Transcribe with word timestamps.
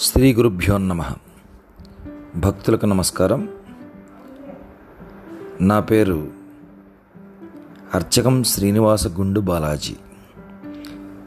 శ్రీ 0.00 0.34
గురుభ్యో 0.34 0.78
నమ. 0.78 1.04
భక్తులకు 2.36 2.86
నమస్కారం. 2.86 3.48
నా 5.60 5.80
పేరు 5.80 6.28
అర్చకం 7.94 8.44
శ్రీనివాస 8.44 9.06
గుండు 9.06 9.40
బాలాజీ. 9.40 9.96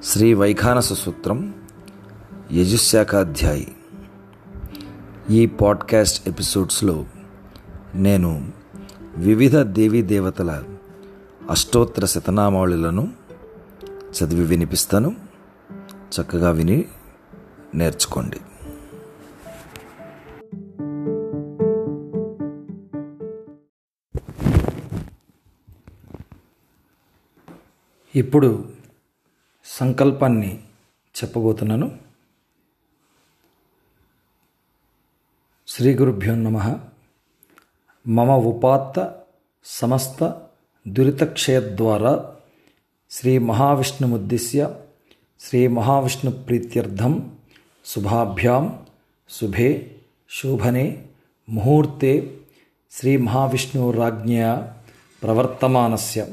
శ్రీ 0.04 0.34
వైఖానస 0.34 0.94
సూత్రం 0.94 1.54
యజుశాఖాధ్యాయి. 2.52 3.76
ఈ 5.30 5.46
పాడ్కాస్ట్ 5.46 6.30
ఎపిసోడ్స్లో 6.30 7.06
నేను 7.96 8.52
వివిధ 9.18 9.58
దేవీ 9.58 10.02
దేవతల 10.02 10.64
అష్టోత్తర 11.50 12.06
శతనామావళులను 12.06 13.14
చదివి 13.88 14.44
వినిపిస్తాను. 14.44 15.16
చక్కగా 15.92 16.52
విని 16.52 16.86
నేర్చుకోండి. 17.76 18.38
ఇప్పుడు 28.16 28.70
సంకల్పాన్ని 29.66 30.60
చెప్పబోతున్నాను. 31.24 32.00
శ్రీ 35.68 35.96
గురుభ్యో 35.96 36.36
నమ. 36.36 36.80
మమ 38.08 38.32
ఉపాత్త 38.32 39.22
సమస్త 39.64 40.48
దురితక్షయద్వారా 40.88 42.36
శ్రీ 43.12 43.38
మహావిష్ణుముద్దిశ్య 43.38 44.82
శ్రీ 45.40 45.68
మహావిష్ణు 45.68 46.32
ప్రీత్యర్థం 46.32 47.38
శుభాభ్యాం 47.86 48.86
శుభే 49.30 49.96
శోభనే 50.32 51.06
ముహూర్తే 51.50 52.38
శ్రీ 52.92 53.18
మహావిష్ణురాజ్ఞ 53.18 54.46
ప్రవర్తమానస్య. 55.24 56.28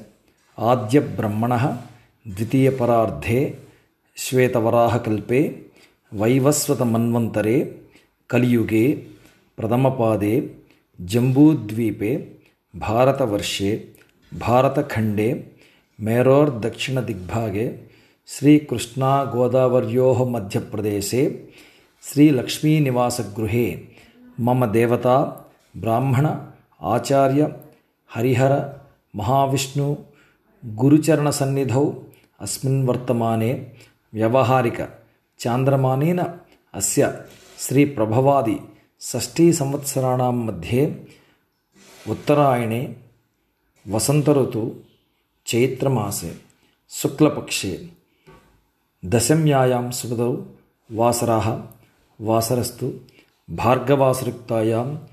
आद्य 0.58 1.00
ब्रह्मण 1.00 1.50
द्वितीयपरार्धे 2.28 3.58
वैवस्वत 6.12 6.82
मन्वंतरे 6.82 7.86
कलियुगे 8.30 8.92
प्रथम 9.56 9.90
पादे 9.90 10.56
जम्बूद्वीपे, 11.00 12.40
भारतवर्षे 12.76 13.94
भारतखंडे 14.34 15.54
भारतखण्डे 16.00 16.50
श्री 18.26 18.58
लक्ष्मी 22.30 22.80
निवास 22.80 23.16
श्रीलक्ष्मीनिवासगृहे 23.16 23.84
मम 24.40 24.66
देवता, 24.66 25.16
ब्राह्मण, 25.76 26.28
आचार्य, 26.82 27.56
हरिहर, 28.14 28.80
महाविष्णु 29.16 29.94
హరిహర 30.62 30.80
మహావిష్ణు 30.80 30.80
గురుచరణ 30.80 31.30
సన్నిధౌ 31.30 31.90
అస్మిన్ 32.40 32.88
వర్తమానే 32.88 33.70
వ్యవహారిక 34.14 34.80
చాంద్రమానేన 35.46 36.34
అస్య 36.74 37.12
శ్రీ 37.58 37.84
ప్రభవాది 37.84 38.60
షష్ఠీ 39.00 39.52
సంవత్సరాణం 39.52 40.46
మధ్యే 40.46 41.06
ఉత్తరాయణే 42.10 42.96
వసంతఋతు 43.88 44.82
చైత్రమాసే 45.54 46.36
శుక్లపక్షే 46.90 47.88
దశమ్యాయాం 49.04 49.92
సుగదౌ 49.92 50.36
వాసరాः 50.90 51.62
వాసరస్తు 52.20 53.00
భార్గవాసరుక్తాయాం 53.50 55.06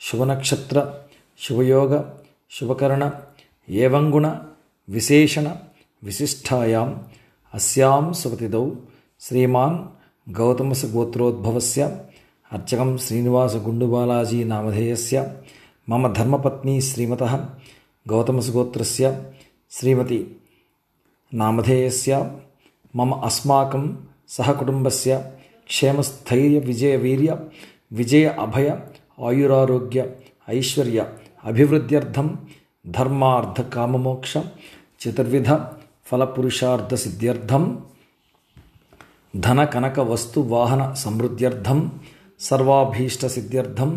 శుభనక్షత్ర 0.00 0.94
శుభయోగ 1.40 2.04
శుభకరణ 2.50 3.10
ఏవంగుణ 3.70 4.40
विशेषणविशिष्टायाम् 4.94 6.92
अस्यां 7.54 8.12
सुपतिदौ 8.20 8.64
श्रीमान् 9.26 9.76
गौतमसगोत्रोद्भवस्य 10.26 11.82
अर्चकं 12.50 12.90
श्रीनिवासगुण्डुबालाजी 13.04 14.42
नामधेयस्य 14.52 15.24
मम 15.88 16.12
धर्मपत्नी 16.18 16.80
श्रीमतः 16.88 17.34
गौतमसगोत्रस्य 18.06 19.10
श्रीमती 19.76 20.20
नामधेयस्य 21.32 22.20
मम 22.94 23.10
अस्माकं 23.28 23.84
सहकुटुम्बस्य 24.36 25.16
क्षेमस्थैर्यविजयवीर्य 25.68 27.38
विजय 27.98 28.24
अभय 28.44 28.68
आयुरारोग्य 29.28 30.00
ऐश्वर्य 30.56 31.06
अभिवृद्ध्यर्थं 31.50 32.28
धर्मार्थकाममोक्ष 32.96 34.36
చతుర్విధ 35.00 35.50
ఫలపురుషార్థ 36.10 36.94
సిద్ధ్యర్థం 36.94 37.64
ధన 39.36 39.64
కనక 39.64 40.00
వస్తు 40.00 40.40
వాహన 40.40 40.94
సమృద్ధ్యర్థం 40.94 41.78
సర్వాభీష్ట 42.40 43.26
సిద్ధ్యర్థం 43.26 43.90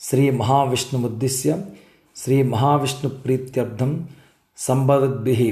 శ్రీ 0.00 0.30
మహావిష్ణుముద్దిశ్య 0.30 1.64
శ్రీ 2.16 2.42
మహావిష్ణు 2.42 3.10
ప్రీత్యర్థం 3.24 4.08
సంభవద్భి 4.58 5.48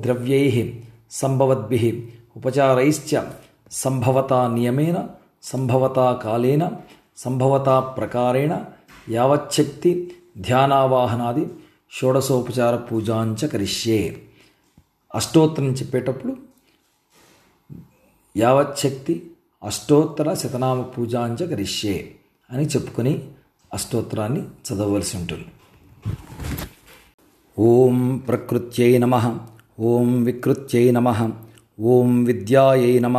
ద్రవ్యై 0.00 0.42
సంభవద్భి 1.10 1.90
ఉపచారైశ్చ 2.36 3.22
సంభవతా 3.72 4.48
నియమేన 4.48 4.98
సంభవతా 5.42 6.12
కాలేన 6.24 6.64
సంభవతా 7.16 7.80
ప్రకారేణ 7.80 8.52
యావచ్చక్తి 9.10 9.92
ధ్యానావాహనాది 10.38 11.44
షోడశోపచార 11.92 12.76
పూజాంచ 12.76 13.46
కరిష్యే. 13.46 14.00
అష్టోత్తరం 15.14 15.72
చెప్పేటప్పుడు 15.72 16.36
యావచ్చక్తి 18.36 19.14
అష్టోత్తర 19.62 20.34
శతనామ 20.34 20.82
పూజాంజ 20.82 21.42
కరిష్యే 21.42 21.96
అని 22.50 22.64
చెప్పుకొని 22.64 23.22
అష్టోత్తరాన్ని 23.74 24.42
చదవవలసి 24.66 25.16
ఉంటుంది. 25.16 25.46
ఓం 27.58 28.18
ప్రకృత్యై 28.18 28.98
నమ 28.98 29.14
ఓం 29.80 30.24
వికృత్యై 30.24 30.90
నమ 30.90 31.08
ఓం 31.78 32.24
విద్యాయై 32.24 32.98
నమ 32.98 33.18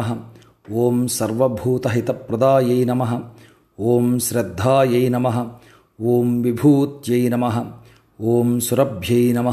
ఓం 0.71 1.07
సర్వభూతహితప్రదాయై 1.07 2.83
నమ 2.83 3.03
ఓం 3.79 4.19
శ్రద్ధాయై 4.19 5.09
నమ 5.09 5.27
ఓం 5.99 6.41
విభూత్యై 6.41 7.29
నమ 7.29 7.45
ఓం 8.19 8.59
సురభ్యై 8.59 9.31
నమ 9.31 9.49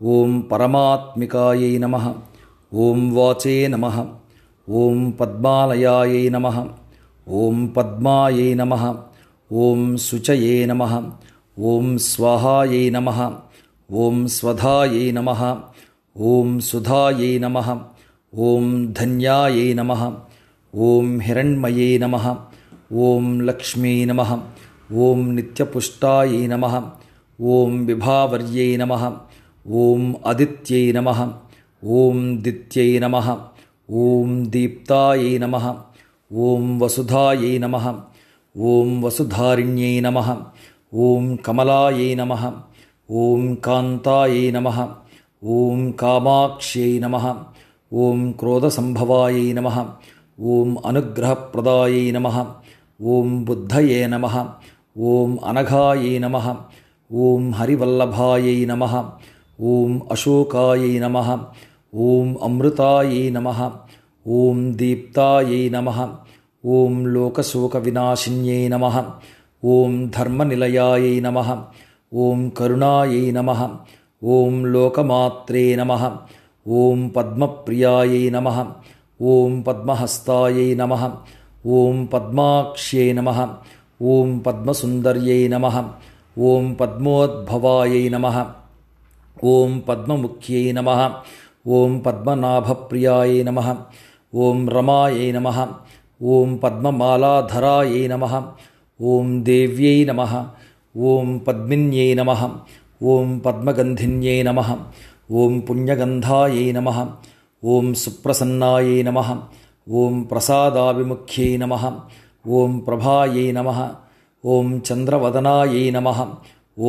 ॐ 0.00 0.40
परमात्मिकायै 0.50 1.78
नमः 1.80 2.04
ॐ 2.82 3.00
वाचे 3.16 3.56
नमः 3.72 3.96
ॐ 4.82 5.00
पद्मालयायै 5.18 6.22
नमः 6.36 6.56
ॐ 7.40 7.66
पद्मायै 7.74 8.46
नमः 8.60 8.84
ॐ 9.64 9.82
शुचये 10.04 10.54
नमः 10.70 10.94
ॐ 11.72 11.90
स्वाहायै 12.06 12.80
नमः 12.96 13.20
ॐ 14.04 14.24
स्वधायै 14.36 15.04
नमः 15.18 15.42
ॐ 16.32 16.58
सुधायै 16.70 17.32
नमः 17.44 17.68
ॐ 18.48 18.72
धन्यायै 19.00 19.68
नमः 19.80 20.04
ॐ 20.88 21.18
हिरण्मये 21.26 21.90
नमः 22.04 22.30
ॐ 23.08 23.28
लक्ष्मी 23.50 23.94
नमः 24.12 24.32
ॐ 25.08 25.28
नित्यपुष्टायै 25.36 26.46
नमः 26.54 26.78
ॐ 27.58 27.76
विभावर्यै 27.90 28.70
नमः 28.84 29.04
ॐ 29.68 30.12
अदित्यै 30.30 30.92
नमः 30.96 31.18
ॐ 31.82 32.20
नम 32.44 32.98
नमः 33.02 33.26
ॐ 34.02 34.30
नम 34.52 35.36
नमः 35.42 35.66
ॐ 36.44 36.68
नम 37.64 37.74
ओम 37.76 38.94
ॐ 38.94 39.02
वसुधारिण्यै 39.02 40.00
नमः 40.06 40.30
ॐ 41.06 41.26
नम 41.48 42.08
नमः 42.20 42.44
ॐ 43.24 43.42
कान्तायै 43.66 44.46
नमः 44.56 44.78
ॐ 45.56 45.82
नम 46.00 46.88
नमः 47.04 47.26
ॐ 48.04 48.22
क्रोधसम्भवायै 48.40 49.46
नमः 49.58 49.76
ॐ 50.54 50.76
अनुग्रहप्रदायै 50.90 52.06
नमः 52.16 52.38
ॐ 53.16 53.36
बुद्धये 53.50 54.00
नमः 54.14 54.38
ॐ 55.10 55.36
अनघायै 55.52 56.14
नमः 56.24 56.48
ॐ 57.10 57.52
हरिवल्लभायै 57.60 58.56
नमः 58.72 58.96
ॐ 59.60 59.96
अशोकायै 60.14 60.92
नमः 61.04 61.28
ॐ 62.08 62.28
अमृतायै 62.46 63.22
नमः 63.36 63.60
ॐ 64.26 64.60
दीप्तायै 64.80 65.62
नमः 65.74 65.98
ॐ 66.64 67.00
लोकशोकविनाशिन्यै 67.14 68.60
नमः 68.74 68.96
ॐ 69.74 69.96
धर्मनिलयायै 70.16 71.14
नमः 71.26 71.50
ॐ 72.26 72.46
करुणायै 72.60 73.24
नमः 73.38 73.60
ॐ 74.36 74.62
लोकमात्रे 74.76 75.64
नमः 75.80 76.06
ॐ 76.84 77.04
पद्मप्रियायै 77.16 78.22
नमः 78.36 78.62
ॐ 79.34 79.60
पद्महस्तायै 79.66 80.68
नमः 80.80 81.04
ॐ 81.80 82.06
पद्माक्ष्यै 82.14 83.06
नमः 83.18 83.42
ॐ 84.14 84.38
पद्मसुन्दर्यै 84.46 85.42
नमः 85.54 85.76
ॐ 86.52 86.72
पद्मोद्भवायै 86.80 88.04
नमः 88.16 88.40
ॐ 89.54 89.78
पद्ममुख्यै 89.86 90.64
नमः 90.78 91.00
ॐ 91.78 91.98
पद्मनाभप्रियायै 92.04 93.40
नमः 93.48 93.68
ॐ 94.46 94.66
रमायै 94.76 95.28
नमः 95.36 95.58
ॐ 96.36 96.56
पद्ममालाधरायै 96.62 98.02
नमः 98.12 98.34
ॐ 99.12 99.32
देव्यै 99.48 99.98
नमः 100.10 100.34
ॐ 101.12 101.32
पद्मिन्यै 101.46 102.10
नमः 102.20 102.42
ॐ 103.14 103.38
पद्मगन्धिन्यै 103.44 104.38
नमः 104.48 104.70
ॐ 105.42 105.58
पुण्यगन्धायै 105.66 106.66
नमः 106.76 106.98
ॐ 107.74 107.92
सुप्रसन्नायै 108.02 108.98
नमः 109.08 109.28
ॐ 110.02 110.22
प्रसादाभिमुख्यै 110.30 111.50
नमः 111.62 111.84
ॐ 112.60 112.78
प्रभायै 112.86 113.46
नमः 113.58 113.80
ॐ 114.44 114.78
चन्द्रवदनायै 114.88 115.84
नमः 115.96 116.18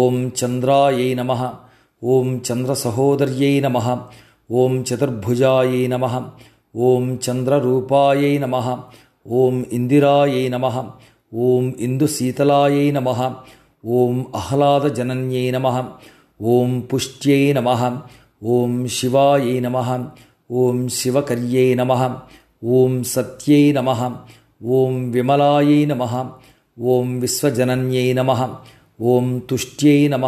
ॐ 0.03 0.17
चन्द्रायै 0.39 1.09
नमः 1.19 1.41
ஓம் 2.01 2.31
சந்திரசகோதரியை 2.47 3.53
நம 3.59 3.79
ஓம் 4.53 4.77
சதுர்புஜாயை 4.89 5.81
நம 5.87 6.05
ஓம் 6.85 7.09
சந்திரரூபாயை 7.25 8.31
நம 8.43 8.55
ஓம் 9.39 9.59
இந்திராயை 9.77 10.43
நம 10.49 10.65
ஓம் 11.31 11.67
இந்து 11.77 12.07
சீதலாயை 12.15 12.85
நம 12.91 13.11
ஓம் 13.97 14.21
அஹ்லாத 14.39 14.91
ஜனன்யை 14.97 15.45
நம 15.51 15.67
ஓம் 16.39 16.75
புஷ்டியை 16.89 17.43
நம 17.53 17.69
ஓம் 18.51 18.79
சிவாயை 18.97 19.55
நம 19.59 19.77
ஓம் 20.61 20.83
சிவகரியை 20.97 21.67
நம 21.75 21.91
ஓம் 22.71 22.97
சத்யை 23.13 23.63
நம 23.77 23.89
ஓம் 24.77 24.99
விமலாயை 25.13 25.79
நம 25.85 26.03
ஓம் 26.77 27.13
விஸ்வஜனன்யை 27.21 28.07
நம 28.13 28.31
ஓம் 29.07 29.31
துஷ்டியை 29.49 30.01
நம 30.07 30.25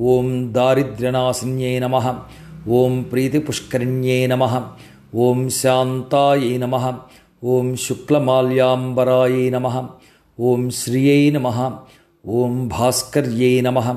ॐ 0.00 0.28
दारिद्र्यनासिन्यै 0.56 1.78
नमः 1.84 2.06
ॐ 2.80 3.02
प्रीतिपुष्करिण्ये 3.10 4.16
नमः 4.32 4.54
ॐ 5.26 5.48
शान्तायै 5.56 6.52
नमः 6.62 6.86
ॐ 7.54 7.74
शुक्लमाल्याम्बरायै 7.84 9.44
नमः 9.54 9.76
ॐ 10.38 10.68
श्रियै 10.78 11.18
नमः 11.36 11.58
ॐ 12.40 12.56
भास्कर्यै 12.74 13.52
नमः 13.66 13.90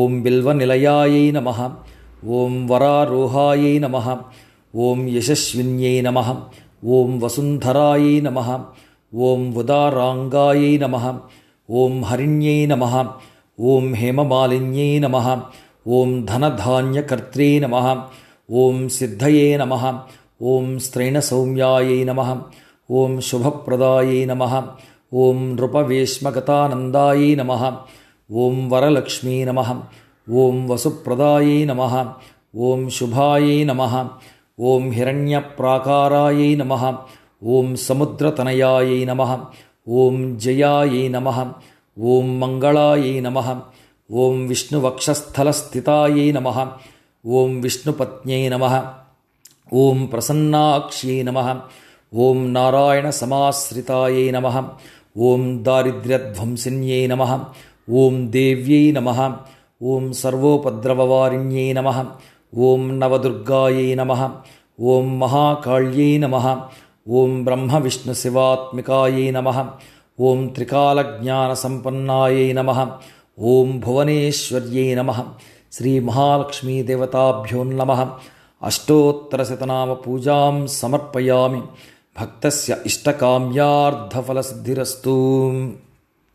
ॐ 0.00 0.22
बिल्वनिलयायै 0.26 1.26
नमः 1.38 1.60
ॐ 2.42 2.62
वरारोहायै 2.70 3.74
नमः 3.86 4.08
ॐ 4.88 5.04
यशस्विन्यै 5.16 5.96
नमः 6.08 6.32
ॐ 6.98 7.20
वसुन्धरायै 7.24 8.16
नमः 8.28 8.50
ॐ 9.30 9.52
उदाराङ्गायै 9.62 10.72
नमः 10.84 11.12
ॐ 11.82 12.02
हरिण्यै 12.10 12.58
नमः 12.74 12.94
ॐ 13.58 13.92
हेममालिन्यै 13.94 14.98
नमः 15.02 15.26
ॐ 15.96 16.12
धनधान्यकर्त्रे 16.28 17.48
नमः 17.64 17.88
ॐ 18.62 18.78
सिद्धये 18.94 19.44
नमः 19.60 19.84
ॐ 20.52 20.78
स्त्रैणसौम्यायै 20.86 21.98
नमः 22.08 22.30
ॐ 23.00 23.18
शुभप्रदायै 23.28 24.24
नमः 24.30 24.54
ॐ 25.24 25.42
नृपवेश्मगतानन्दायै 25.58 27.28
नमः 27.40 27.62
ॐ 28.44 28.56
वरलक्ष्मी 28.72 29.36
नमः 29.50 29.70
ॐ 30.44 30.58
वसुप्रदायै 30.70 31.60
नमः 31.70 31.94
ॐ 32.70 32.88
शुभायै 32.96 33.60
नमः 33.70 33.94
ॐ 34.72 34.90
हिरण्यप्राकारायै 34.96 36.50
नमः 36.62 36.84
ॐ 37.58 37.70
समुद्रतनयायै 37.86 38.98
नमः 39.12 39.36
ॐ 40.02 40.18
जयायै 40.46 41.06
नमः 41.14 41.40
ॐ 41.96 42.34
मङ्गलायै 42.40 43.14
नमः 43.26 43.48
ॐ 44.24 44.44
विष्णुवक्षस्थलस्थितायै 44.50 46.26
नमः 46.38 46.58
ॐ 47.40 47.60
विष्णुपत्न्यै 47.64 48.48
नमः 48.54 48.74
ॐ 49.84 50.06
प्रसन्नाक्ष्यै 50.12 51.22
नमः 51.28 51.48
ॐ 52.26 52.42
नारायणसमाश्रितायै 52.56 54.26
नमः 54.34 54.58
ओं 55.28 55.42
दारिद्र्यध्वंसिन्यै 55.66 57.06
नमः 57.10 57.32
ओं 58.00 58.14
देव्यै 58.36 58.84
नमः 58.96 59.20
ओं 59.90 60.04
सर्वोपद्रववारिण्यै 60.20 61.66
नमः 61.78 61.98
ओं 62.68 62.82
नवदुर्गायै 63.00 63.88
नमः 64.00 64.22
ओं 64.92 65.04
महाकाल्यै 65.20 66.10
नमः 66.24 66.46
ॐ 67.20 67.36
ब्रह्मविष्णुशिवात्मिकायै 67.46 69.26
नमः 69.36 69.58
ఓం 70.19 70.47
త్రికాలజ్ఞానసంపన్నాయై 70.47 72.53
నమ 72.53 72.97
ఓం 73.49 73.79
భువనేశ్వర్యై 73.79 74.93
నమ 74.93 75.11
శ్రీమహాలక్ష్మీదేవతాభ్యో 75.73 77.73
నమ 77.73 78.17
అష్టోత్తరశతనామపూజాం 78.61 80.67
సమర్పయామి 80.75 81.61
భక్తస్య 82.19 82.75
ఇష్టకామ్యార్థఫలసిద్ధిరస్తు 82.85 85.11